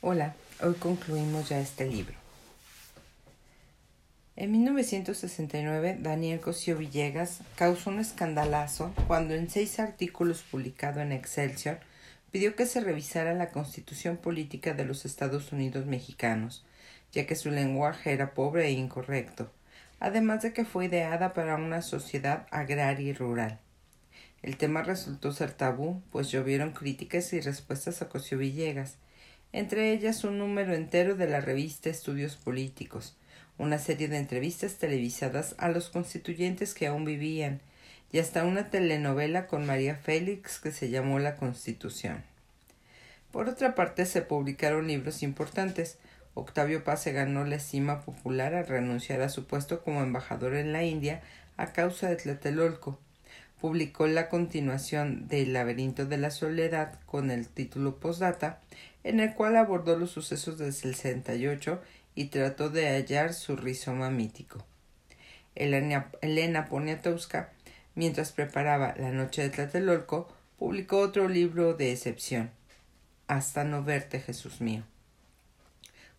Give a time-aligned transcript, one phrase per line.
[0.00, 2.14] Hola, hoy concluimos ya este libro.
[4.36, 11.80] En 1969, Daniel Cosío Villegas causó un escandalazo cuando en seis artículos publicados en Excelsior
[12.30, 16.64] pidió que se revisara la constitución política de los Estados Unidos mexicanos,
[17.10, 19.50] ya que su lenguaje era pobre e incorrecto,
[19.98, 23.58] además de que fue ideada para una sociedad agraria y rural.
[24.42, 28.96] El tema resultó ser tabú, pues llovieron críticas y respuestas a Cosío Villegas,
[29.52, 33.16] entre ellas un número entero de la revista Estudios Políticos,
[33.56, 37.60] una serie de entrevistas televisadas a los constituyentes que aún vivían,
[38.12, 42.22] y hasta una telenovela con María Félix que se llamó La Constitución.
[43.32, 45.98] Por otra parte, se publicaron libros importantes.
[46.34, 50.72] Octavio Paz se ganó la estima popular al renunciar a su puesto como embajador en
[50.72, 51.20] la India
[51.56, 52.98] a causa de Tlatelolco.
[53.60, 58.60] Publicó la continuación del Laberinto de la Soledad con el título Postdata,
[59.04, 61.80] en el cual abordó los sucesos del 68
[62.14, 64.64] y trató de hallar su rizoma mítico.
[65.54, 67.52] Elena, Poniatowska,
[67.94, 72.50] mientras preparaba La Noche de Tlatelolco, publicó otro libro de excepción,
[73.26, 74.82] Hasta no verte, Jesús mío.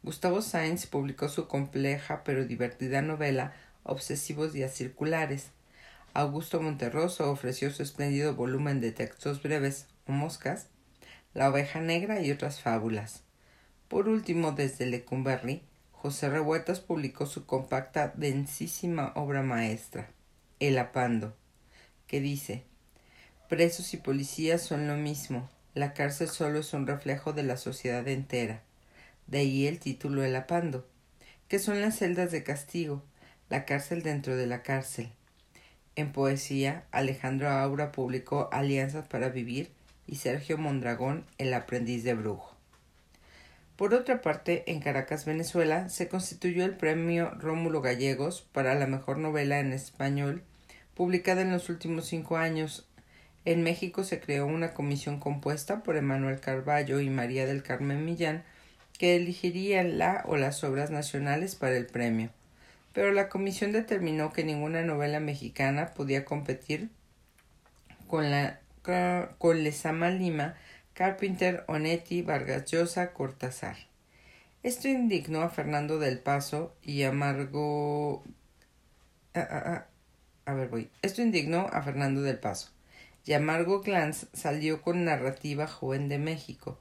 [0.02, 5.52] Gustavo Sainz publicó su compleja pero divertida novela Obsesivos días circulares.
[6.14, 10.68] Augusto Monterroso ofreció su espléndido volumen de textos breves o moscas,
[11.36, 13.22] La oveja negra y otras fábulas.
[13.88, 20.10] Por último, desde Lecumberri, José Revueltas publicó su compacta, densísima obra maestra,
[20.60, 21.36] El Apando,
[22.08, 22.64] que dice
[23.48, 28.08] Presos y policías son lo mismo, la cárcel solo es un reflejo de la sociedad
[28.08, 28.64] entera.
[29.28, 30.88] De ahí el título El Apando,
[31.48, 33.04] que son las celdas de castigo,
[33.50, 35.12] la cárcel dentro de la cárcel.
[35.96, 39.72] En poesía, Alejandro Aura publicó Alianzas para Vivir
[40.10, 42.56] y Sergio Mondragón El Aprendiz de Brujo.
[43.76, 49.20] Por otra parte, en Caracas, Venezuela, se constituyó el premio Rómulo Gallegos para la mejor
[49.20, 50.42] novela en español,
[50.96, 52.88] publicada en los últimos cinco años.
[53.46, 58.44] En México se creó una comisión compuesta por Emanuel Carballo y María del Carmen Millán,
[58.98, 62.32] que elegirían la o las obras nacionales para el premio.
[62.92, 66.90] Pero la comisión determinó que ninguna novela mexicana podía competir
[68.08, 68.60] con la
[69.38, 70.56] con Lezama Lima
[71.00, 73.78] Carpenter, Onetti, Vargas Llosa, Cortázar.
[74.64, 78.22] Esto indignó a Fernando del Paso y a Margot.
[79.34, 79.88] Ah, ah, ah.
[80.44, 80.90] A ver, voy.
[81.02, 82.72] Esto indignó a Fernando del Paso.
[83.26, 86.78] Y a Margot Glantz salió con narrativa joven de México,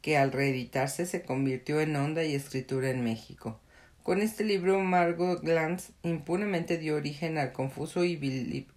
[0.00, 3.58] que al reeditarse se convirtió en onda y escritura en México.
[4.04, 8.14] Con este libro, Margot Glantz impunemente dio origen al confuso y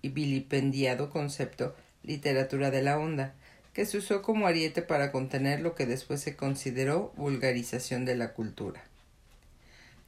[0.01, 1.75] vilipendiado concepto
[2.07, 3.35] literatura de la onda,
[3.73, 8.33] que se usó como ariete para contener lo que después se consideró vulgarización de la
[8.33, 8.83] cultura.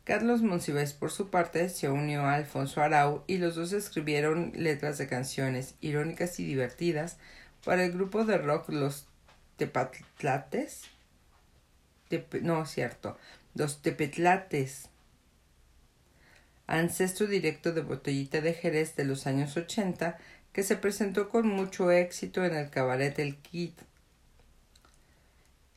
[0.06, 4.98] Carlos Monsiváis, por su parte, se unió a Alfonso Arau y los dos escribieron letras
[4.98, 7.18] de canciones irónicas y divertidas
[7.64, 9.06] para el grupo de rock Los
[9.58, 10.86] Tepatlates.
[12.42, 13.20] no, cierto,
[13.54, 14.90] Los Tepetlates,
[16.66, 20.18] ancestro directo de Botellita de Jerez de los años 80
[20.54, 23.72] que se presentó con mucho éxito en el cabaret El Kid.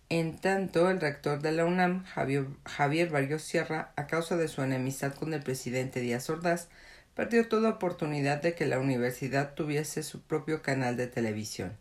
[0.09, 4.63] En tanto, el rector de la UNAM, Javier, Javier Barrios Sierra, a causa de su
[4.63, 6.69] enemistad con el presidente Díaz Ordaz,
[7.15, 11.77] perdió toda oportunidad de que la universidad tuviese su propio canal de televisión.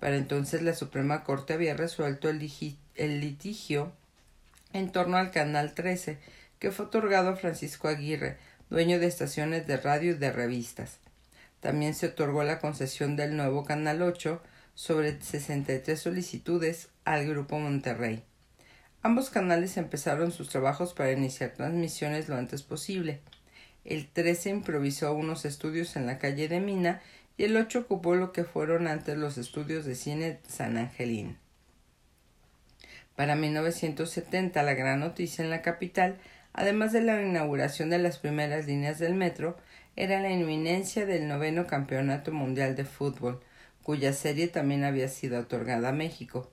[0.00, 2.50] Para entonces la Suprema Corte había resuelto el,
[2.96, 3.92] el litigio
[4.72, 6.18] en torno al Canal 13,
[6.58, 8.36] que fue otorgado a Francisco Aguirre,
[8.70, 10.98] dueño de estaciones de radio y de revistas.
[11.60, 14.42] También se otorgó la concesión del nuevo Canal 8
[14.74, 18.24] sobre 63 solicitudes al Grupo Monterrey.
[19.02, 23.20] Ambos canales empezaron sus trabajos para iniciar transmisiones lo antes posible.
[23.84, 27.00] El 13 improvisó unos estudios en la calle de Mina
[27.38, 31.38] y el 8 ocupó lo que fueron antes los estudios de cine San Angelín.
[33.16, 36.18] Para 1970 la gran noticia en la capital,
[36.52, 39.56] además de la inauguración de las primeras líneas del metro,
[40.02, 43.38] era la inminencia del noveno Campeonato Mundial de Fútbol,
[43.82, 46.50] cuya serie también había sido otorgada a México.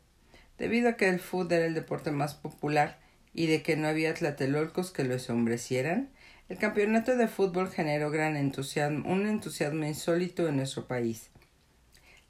[0.58, 3.00] Debido a que el fútbol era el deporte más popular
[3.34, 6.10] y de que no había tlatelolcos que lo ensombrecieran,
[6.50, 11.30] el campeonato de fútbol generó gran entusiasmo, un entusiasmo insólito en nuestro país.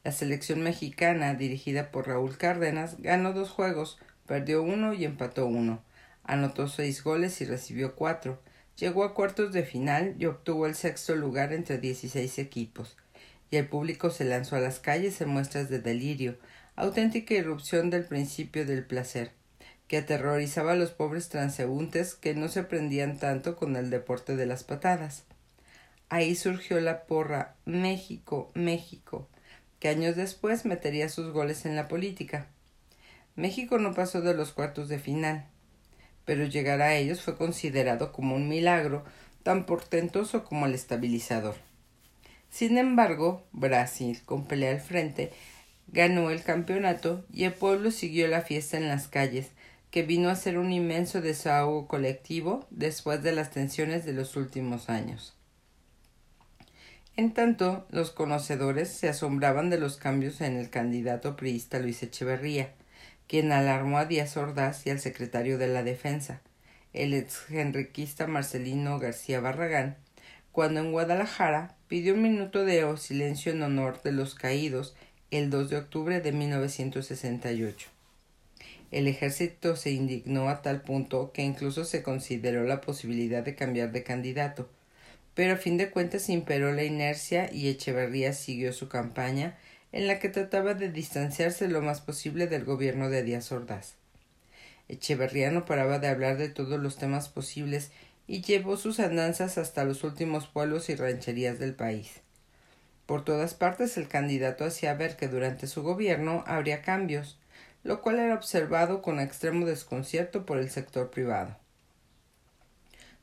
[0.03, 3.97] La selección mexicana, dirigida por Raúl Cárdenas, ganó dos juegos,
[4.27, 5.81] perdió uno y empató uno.
[6.23, 8.39] Anotó seis goles y recibió cuatro.
[8.77, 12.95] Llegó a cuartos de final y obtuvo el sexto lugar entre 16 equipos,
[13.49, 16.37] y el público se lanzó a las calles en muestras de delirio,
[16.75, 19.31] auténtica irrupción del principio del placer.
[19.87, 24.45] que aterrorizaba a los pobres transeúntes que no se prendían tanto con el deporte de
[24.45, 25.23] las patadas.
[26.09, 29.29] Ahí surgió la porra México, México,
[29.79, 32.47] que años después metería sus goles en la política.
[33.37, 35.47] México no pasó de los cuartos de final,
[36.27, 39.05] pero llegar a ellos fue considerado como un milagro
[39.43, 41.55] tan portentoso como el estabilizador.
[42.49, 45.31] Sin embargo, Brasil, con pelea al frente,
[45.87, 49.51] ganó el campeonato y el pueblo siguió la fiesta en las calles,
[49.89, 54.89] que vino a ser un inmenso desahogo colectivo después de las tensiones de los últimos
[54.89, 55.33] años.
[57.15, 62.73] En tanto, los conocedores se asombraban de los cambios en el candidato priista Luis Echeverría,
[63.27, 66.41] quien alarmó a Díaz Ordaz y al secretario de la Defensa,
[66.93, 69.97] el ex enriquista Marcelino García Barragán,
[70.51, 74.95] cuando en Guadalajara pidió un minuto de silencio en honor de los caídos
[75.29, 77.89] el 2 de octubre de 1968.
[78.89, 83.91] El ejército se indignó a tal punto que incluso se consideró la posibilidad de cambiar
[83.91, 84.69] de candidato,
[85.33, 89.57] pero a fin de cuentas imperó la inercia y Echeverría siguió su campaña
[89.97, 93.95] en la que trataba de distanciarse lo más posible del gobierno de Díaz Ordaz.
[94.87, 97.89] Echeverría no paraba de hablar de todos los temas posibles
[98.27, 102.21] y llevó sus andanzas hasta los últimos pueblos y rancherías del país.
[103.07, 107.39] Por todas partes el candidato hacía ver que durante su gobierno habría cambios,
[107.83, 111.57] lo cual era observado con extremo desconcierto por el sector privado.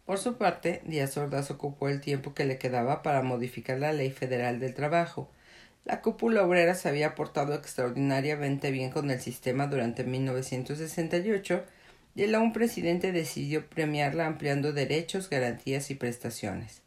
[0.07, 4.11] Por su parte, Díaz Ordaz ocupó el tiempo que le quedaba para modificar la Ley
[4.11, 5.31] Federal del Trabajo.
[5.85, 11.65] La cúpula obrera se había portado extraordinariamente bien con el sistema durante 1968
[12.15, 16.83] y el aún presidente decidió premiarla ampliando derechos, garantías y prestaciones.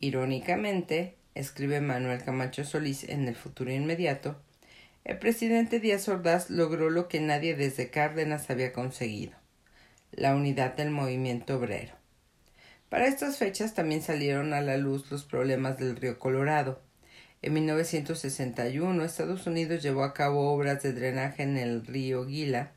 [0.00, 4.40] Irónicamente, escribe Manuel Camacho Solís en el futuro inmediato,
[5.04, 9.32] el presidente Díaz Ordaz logró lo que nadie desde Cárdenas había conseguido
[10.12, 11.94] la unidad del movimiento obrero.
[12.88, 16.80] Para estas fechas también salieron a la luz los problemas del río Colorado.
[17.40, 22.72] En 1961 Estados Unidos llevó a cabo obras de drenaje en el río Gila,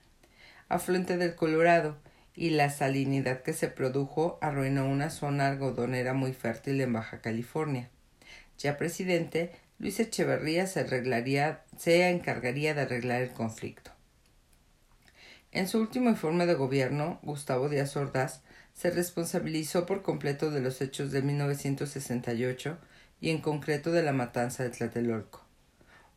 [0.70, 1.98] afluente del Colorado,
[2.36, 7.90] y la salinidad que se produjo arruinó una zona algodonera muy fértil en Baja California.
[8.60, 10.86] Ya presidente, Luis Echeverría se,
[11.78, 13.92] se encargaría de arreglar el conflicto.
[15.52, 18.42] En su último informe de gobierno, Gustavo Díaz Ordaz
[18.74, 22.78] se responsabilizó por completo de los hechos de 1968
[23.22, 25.46] y en concreto de la matanza de Tlatelolco.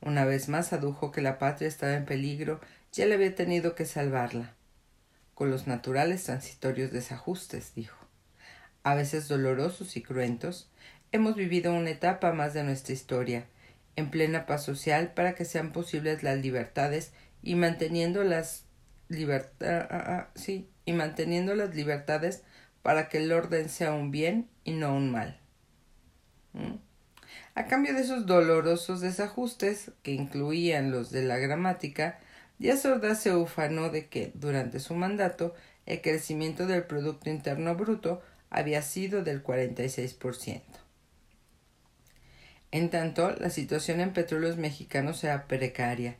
[0.00, 2.60] Una vez más adujo que la patria estaba en peligro
[2.96, 4.54] y él había tenido que salvarla.
[5.34, 7.96] Con los naturales transitorios desajustes, dijo.
[8.82, 10.70] A veces dolorosos y cruentos,
[11.12, 13.46] hemos vivido una etapa más de nuestra historia,
[13.96, 17.12] en plena paz social para que sean posibles las libertades
[17.42, 18.64] y manteniendo las
[19.08, 22.42] libertades ah, ah, sí, y manteniendo las libertades
[22.82, 25.38] para que el orden sea un bien y no un mal.
[26.52, 26.74] ¿Mm?
[27.56, 32.18] A cambio de esos dolorosos desajustes, que incluían los de la gramática,
[32.58, 35.54] Díaz Ordaz se ufanó de que, durante su mandato,
[35.86, 40.62] el crecimiento del Producto Interno Bruto había sido del 46%.
[42.72, 46.16] En tanto, la situación en petróleos mexicanos era precaria.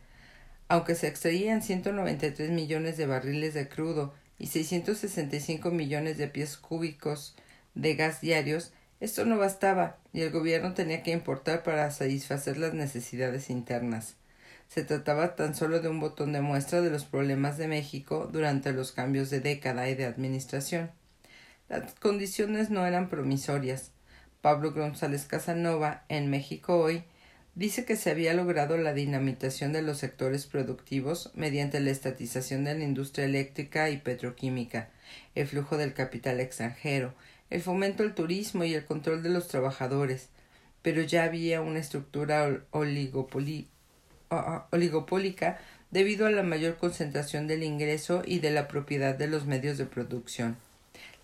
[0.69, 7.35] Aunque se extraían 193 millones de barriles de crudo y 665 millones de pies cúbicos
[7.75, 8.73] de gas diarios,
[9.05, 14.17] esto no bastaba y el gobierno tenía que importar para satisfacer las necesidades internas.
[14.69, 18.73] Se trataba tan solo de un botón de muestra de los problemas de México durante
[18.73, 20.91] los cambios de década y de administración.
[21.69, 23.91] Las condiciones no eran promisorias.
[24.41, 27.05] Pablo González Casanova, en México hoy,
[27.55, 32.75] dice que se había logrado la dinamitación de los sectores productivos mediante la estatización de
[32.75, 34.89] la industria eléctrica y petroquímica,
[35.35, 37.15] el flujo del capital extranjero,
[37.51, 40.29] el fomento al turismo y el control de los trabajadores,
[40.83, 43.69] pero ya había una estructura oligopólica
[45.91, 49.87] debido a la mayor concentración del ingreso y de la propiedad de los medios de
[49.87, 50.57] producción.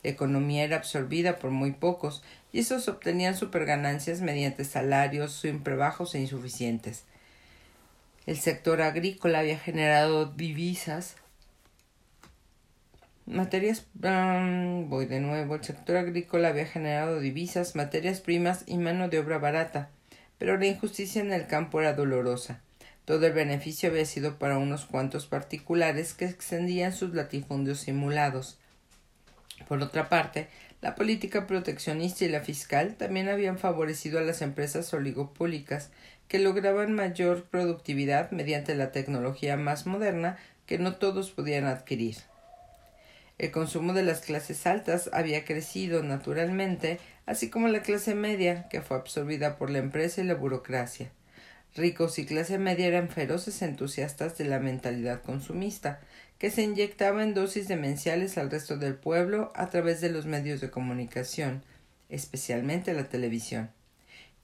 [0.02, 2.22] La economía era absorbida por muy pocos
[2.52, 7.04] y esos obtenían superganancias mediante salarios siempre bajos e insuficientes.
[8.26, 11.16] El sector agrícola había generado divisas,
[13.30, 13.86] materias.
[13.94, 15.54] voy de nuevo.
[15.54, 19.90] El sector agrícola había generado divisas, materias primas y mano de obra barata,
[20.38, 22.60] pero la injusticia en el campo era dolorosa.
[23.04, 28.58] Todo el beneficio había sido para unos cuantos particulares que extendían sus latifundios simulados.
[29.68, 30.48] Por otra parte,
[30.80, 35.90] la política proteccionista y la fiscal también habían favorecido a las empresas oligopólicas
[36.28, 42.29] que lograban mayor productividad mediante la tecnología más moderna que no todos podían adquirir.
[43.40, 48.82] El consumo de las clases altas había crecido naturalmente, así como la clase media, que
[48.82, 51.10] fue absorbida por la empresa y la burocracia.
[51.74, 56.00] Ricos y clase media eran feroces entusiastas de la mentalidad consumista,
[56.36, 60.60] que se inyectaba en dosis demenciales al resto del pueblo a través de los medios
[60.60, 61.64] de comunicación,
[62.10, 63.70] especialmente la televisión.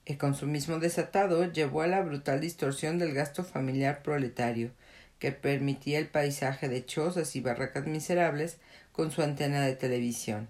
[0.06, 4.70] El consumismo desatado llevó a la brutal distorsión del gasto familiar proletario,
[5.18, 8.58] que permitía el paisaje de chozas y barracas miserables
[8.92, 10.48] con su antena de televisión.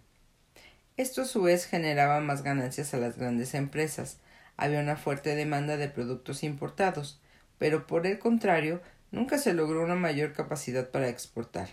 [0.96, 4.18] Esto a su vez generaba más ganancias a las grandes empresas.
[4.56, 7.20] Había una fuerte demanda de productos importados,
[7.58, 8.80] pero por el contrario,
[9.10, 11.68] nunca se logró una mayor capacidad para exportar.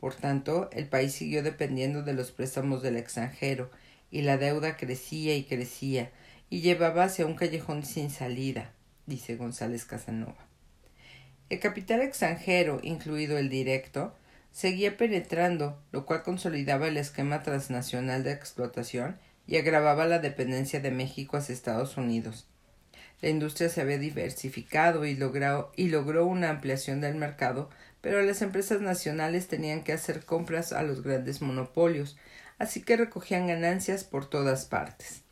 [0.00, 3.70] Por tanto, el país siguió dependiendo de los préstamos del extranjero,
[4.10, 6.10] y la deuda crecía y crecía,
[6.50, 8.72] y llevaba hacia un callejón sin salida,
[9.06, 10.53] dice González Casanova.
[11.50, 14.14] El capital extranjero, incluido el directo,
[14.50, 20.90] seguía penetrando, lo cual consolidaba el esquema transnacional de explotación y agravaba la dependencia de
[20.90, 22.46] México hacia Estados Unidos.
[23.20, 27.68] La industria se había diversificado y, logró, y logró una ampliación del mercado,
[28.00, 32.16] pero las empresas nacionales tenían que hacer compras a los grandes monopolios,
[32.58, 35.22] así que recogían ganancias por todas partes.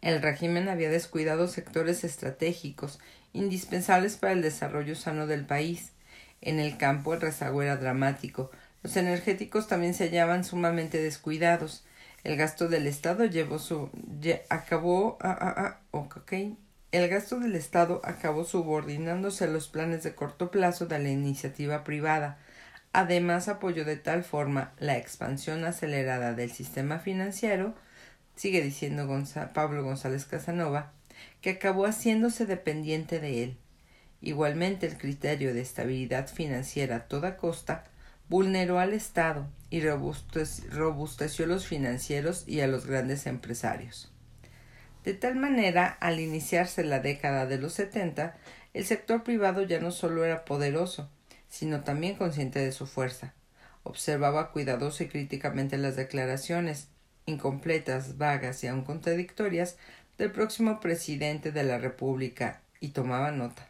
[0.00, 2.98] El régimen había descuidado sectores estratégicos
[3.36, 5.92] indispensables para el desarrollo sano del país,
[6.40, 8.50] en el campo el rezago era dramático.
[8.82, 11.84] Los energéticos también se hallaban sumamente descuidados.
[12.24, 13.90] El gasto del Estado llevó su
[14.48, 15.80] acabó ah, ah, ah,
[16.92, 21.84] el gasto del Estado acabó subordinándose a los planes de corto plazo de la iniciativa
[21.84, 22.38] privada.
[22.92, 27.74] Además apoyó de tal forma la expansión acelerada del sistema financiero,
[28.34, 29.06] sigue diciendo
[29.52, 30.92] Pablo González Casanova,
[31.40, 33.56] que acabó haciéndose dependiente de él.
[34.20, 37.84] Igualmente el criterio de estabilidad financiera a toda costa
[38.28, 44.12] vulneró al Estado y robusteció a los financieros y a los grandes empresarios.
[45.04, 48.36] De tal manera, al iniciarse la década de los setenta,
[48.74, 51.08] el sector privado ya no solo era poderoso,
[51.48, 53.32] sino también consciente de su fuerza.
[53.84, 56.88] Observaba cuidadoso y críticamente las declaraciones,
[57.24, 59.76] incompletas, vagas y aun contradictorias,
[60.18, 63.68] del próximo presidente de la República y tomaba nota.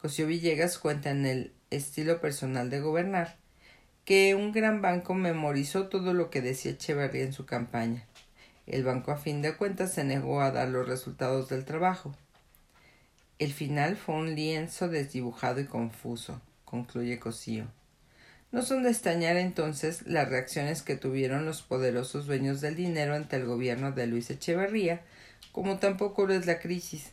[0.00, 3.36] Cosío Villegas cuenta en el estilo personal de gobernar
[4.04, 8.04] que un gran banco memorizó todo lo que decía Echeverría en su campaña.
[8.66, 12.14] El banco a fin de cuentas se negó a dar los resultados del trabajo.
[13.38, 17.66] El final fue un lienzo desdibujado y confuso, concluye Cosío.
[18.52, 23.36] No son de extrañar entonces las reacciones que tuvieron los poderosos dueños del dinero ante
[23.36, 25.02] el gobierno de Luis Echeverría,
[25.54, 27.12] como tampoco lo es la crisis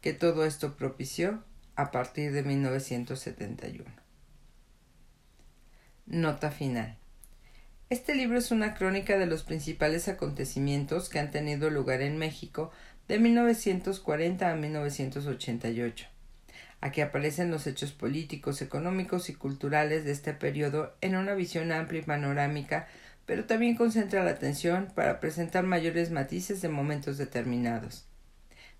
[0.00, 1.44] que todo esto propició
[1.76, 3.84] a partir de 1971.
[6.06, 6.96] Nota final.
[7.88, 12.72] Este libro es una crónica de los principales acontecimientos que han tenido lugar en México
[13.06, 16.08] de 1940 a 1988.
[16.80, 22.00] Aquí aparecen los hechos políticos, económicos y culturales de este periodo en una visión amplia
[22.00, 22.88] y panorámica,
[23.28, 28.06] pero también concentra la atención para presentar mayores matices de momentos determinados.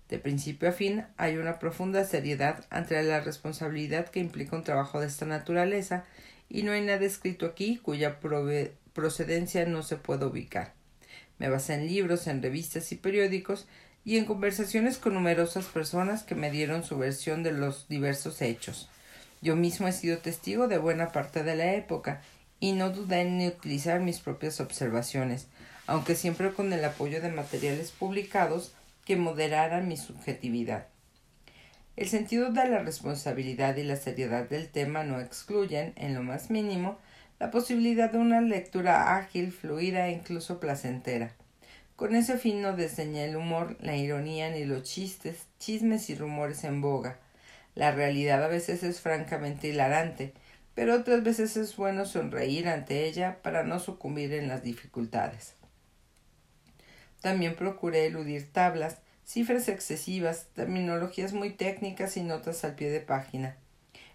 [0.09, 4.99] De principio a fin hay una profunda seriedad ante la responsabilidad que implica un trabajo
[4.99, 6.03] de esta naturaleza
[6.49, 8.17] y no hay nada escrito aquí cuya
[8.93, 10.73] procedencia no se pueda ubicar.
[11.37, 13.67] Me basé en libros, en revistas y periódicos
[14.03, 18.89] y en conversaciones con numerosas personas que me dieron su versión de los diversos hechos.
[19.43, 22.23] Yo mismo he sido testigo de buena parte de la época
[22.59, 25.47] y no dudé en utilizar mis propias observaciones,
[25.87, 28.73] aunque siempre con el apoyo de materiales publicados
[29.05, 30.87] que moderaran mi subjetividad.
[31.95, 36.49] El sentido de la responsabilidad y la seriedad del tema no excluyen, en lo más
[36.49, 36.97] mínimo,
[37.39, 41.33] la posibilidad de una lectura ágil, fluida e incluso placentera.
[41.95, 46.63] Con ese fin no desdeñé el humor, la ironía ni los chistes, chismes y rumores
[46.63, 47.17] en boga.
[47.75, 50.33] La realidad a veces es francamente hilarante,
[50.79, 55.55] pero otras veces es bueno sonreír ante ella para no sucumbir en las dificultades.
[57.19, 63.57] También procuré eludir tablas, cifras excesivas, terminologías muy técnicas y notas al pie de página.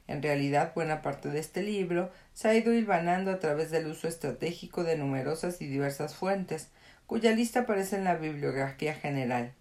[0.06, 4.08] En realidad, buena parte de este libro se ha ido hilvanando a través del uso
[4.08, 6.70] estratégico de numerosas y diversas fuentes,
[7.06, 9.52] cuya lista aparece en la bibliografía general.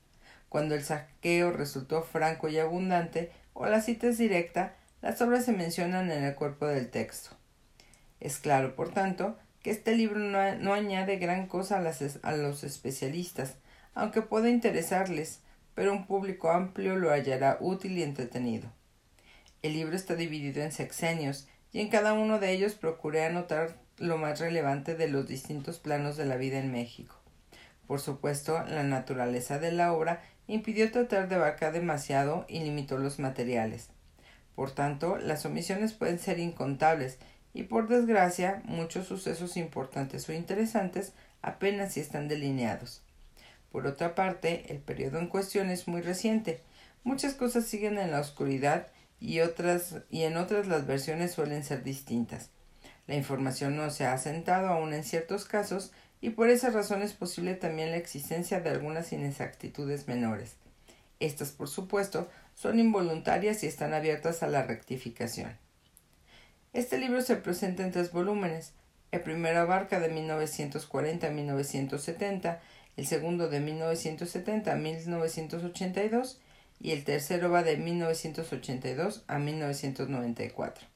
[0.48, 5.52] Cuando el saqueo resultó franco y abundante, o la cita es directa, las obras se
[5.52, 7.32] mencionan en el cuerpo del texto.
[8.22, 13.56] Es claro, por tanto, que este libro no, añade gran cosa a, a los especialistas,
[13.96, 15.42] aunque pueda interesarles,
[15.76, 18.72] pero un público amplio lo hallará útil y entretenido.
[19.62, 24.18] El libro está dividido en sexenios, y en cada uno de ellos procuré anotar lo
[24.18, 27.20] más relevante de los distintos planos de la vida en México.
[27.88, 33.20] Por supuesto, la naturaleza de la obra impidió tratar de abarcar demasiado y limitó los
[33.20, 33.90] materiales.
[34.56, 37.18] Por tanto, las omisiones pueden ser incontables
[37.54, 43.02] y por desgracia muchos sucesos importantes o interesantes apenas si están delineados.
[43.72, 46.62] Por otra parte, el periodo en cuestión es muy reciente.
[47.04, 48.88] Muchas cosas siguen en la oscuridad
[49.20, 52.50] y otras y en otras las versiones suelen ser distintas.
[53.08, 55.92] La información no se ha asentado aún en ciertos casos
[56.22, 60.56] y por esa razón es posible también la existencia de algunas inexactitudes menores.
[61.20, 65.58] Estas, por supuesto, son involuntarias y están abiertas a la rectificación.
[66.74, 68.74] Este libro se presenta en tres volúmenes.
[69.12, 72.62] El primero abarca de 1940 a 1970,
[72.98, 76.40] el segundo de 1970 a 1982
[76.80, 80.88] y el tercero va de 1982 a 1994.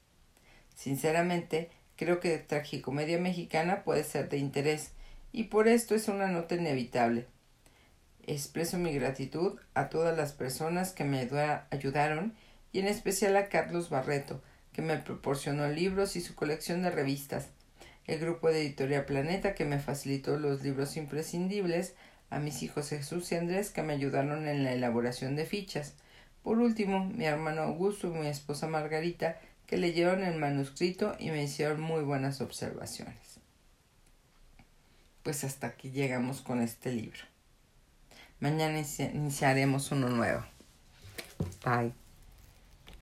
[0.75, 4.91] Sinceramente, creo que Tragicomedia Mexicana puede ser de interés
[5.31, 7.27] y por esto es una nota inevitable.
[8.27, 11.29] Expreso mi gratitud a todas las personas que me
[11.71, 12.35] ayudaron
[12.73, 14.41] y en especial a Carlos Barreto,
[14.73, 17.47] que me proporcionó libros y su colección de revistas,
[18.05, 21.95] el grupo de Editorial Planeta que me facilitó los libros imprescindibles,
[22.29, 25.93] a mis hijos Jesús y Andrés que me ayudaron en la elaboración de fichas.
[26.43, 31.43] Por último, mi hermano Augusto y mi esposa Margarita que leyeron el manuscrito y me
[31.43, 33.39] hicieron muy buenas observaciones.
[35.23, 37.36] Pues hasta aquí llegamos con este libro.
[38.39, 40.43] Mañana iniciaremos uno nuevo.
[41.65, 42.06] Bye.